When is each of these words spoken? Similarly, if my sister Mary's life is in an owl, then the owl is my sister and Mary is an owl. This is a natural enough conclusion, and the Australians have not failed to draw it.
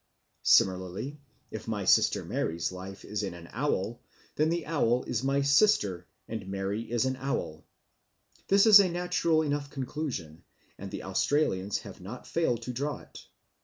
Similarly, 0.41 1.21
if 1.51 1.67
my 1.67 1.85
sister 1.85 2.25
Mary's 2.25 2.71
life 2.71 3.05
is 3.05 3.21
in 3.21 3.35
an 3.35 3.47
owl, 3.51 4.01
then 4.35 4.49
the 4.49 4.65
owl 4.65 5.03
is 5.03 5.23
my 5.23 5.43
sister 5.43 6.07
and 6.27 6.47
Mary 6.47 6.89
is 6.91 7.05
an 7.05 7.17
owl. 7.17 7.67
This 8.47 8.65
is 8.65 8.79
a 8.79 8.89
natural 8.89 9.43
enough 9.43 9.69
conclusion, 9.69 10.43
and 10.75 10.89
the 10.89 11.03
Australians 11.03 11.77
have 11.81 12.01
not 12.01 12.25
failed 12.25 12.63
to 12.63 12.73
draw 12.73 12.97
it. 12.97 13.27